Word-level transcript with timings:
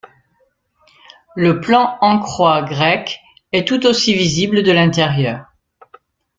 Le 1.35 1.61
plan 1.61 1.99
en 2.01 2.17
croix 2.17 2.63
grecque 2.63 3.21
est 3.51 3.67
tout 3.67 3.85
aussi 3.85 4.15
visible 4.15 4.63
de 4.63 4.71
l'intérieur. 4.71 5.45